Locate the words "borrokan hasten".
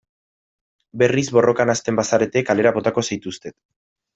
1.35-1.99